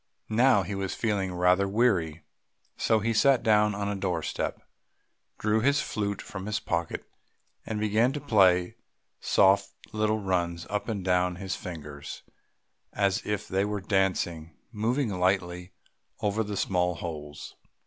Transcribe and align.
Now 0.29 0.63
he 0.63 0.73
was 0.73 0.95
feeling 0.95 1.31
rather 1.31 1.67
weary, 1.67 2.23
so 2.75 3.01
he 3.01 3.13
sat 3.13 3.43
down 3.43 3.75
on 3.75 3.87
a 3.87 3.93
doorstep, 3.95 4.59
drew 5.37 5.61
his 5.61 5.79
flute 5.79 6.23
from 6.23 6.47
his 6.47 6.59
pocket, 6.59 7.05
and 7.67 7.79
began 7.79 8.11
to 8.13 8.19
play 8.19 8.77
soft 9.19 9.73
little 9.93 10.17
runs 10.17 10.65
up 10.71 10.89
and 10.89 11.05
down; 11.05 11.35
his 11.35 11.55
fingers, 11.55 12.23
as 12.91 13.23
if 13.27 13.47
they 13.47 13.63
were 13.63 13.79
dancing, 13.79 14.57
moving 14.71 15.09
lightly 15.09 15.71
over 16.19 16.43
the 16.43 16.57
small 16.57 16.95
holes. 16.95 17.55